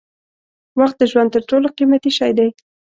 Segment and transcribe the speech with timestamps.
[0.79, 2.49] وخت د ژوند تر ټولو قیمتي شی دی.